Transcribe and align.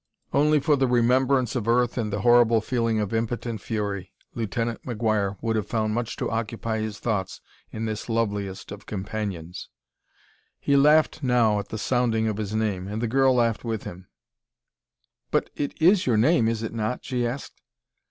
Only 0.33 0.59
for 0.59 0.75
the 0.75 0.87
remembrance 0.87 1.55
of 1.55 1.67
Earth 1.67 1.95
and 1.95 2.11
the 2.11 2.21
horrible 2.21 2.59
feeling 2.59 2.99
of 2.99 3.13
impotent 3.13 3.61
fury, 3.61 4.11
Lieutenant 4.33 4.81
McGuire 4.83 5.37
would 5.41 5.55
have 5.55 5.67
found 5.67 5.93
much 5.93 6.15
to 6.15 6.31
occupy 6.31 6.79
his 6.79 6.97
thoughts 6.97 7.39
in 7.71 7.85
this 7.85 8.09
loveliest 8.09 8.71
of 8.71 8.87
companions. 8.87 9.69
He 10.59 10.75
laughed 10.75 11.21
now 11.21 11.59
at 11.59 11.69
the 11.69 11.77
sounding 11.77 12.27
of 12.27 12.37
his 12.37 12.55
name, 12.55 12.87
and 12.87 12.99
the 12.99 13.05
girl 13.07 13.35
laughed 13.35 13.63
with 13.63 13.83
him. 13.83 14.07
"But 15.29 15.51
it 15.55 15.79
is 15.79 16.07
your 16.07 16.17
name, 16.17 16.47
is 16.47 16.63
it 16.63 16.73
not?" 16.73 17.05
she 17.05 17.27
asked. 17.27 17.61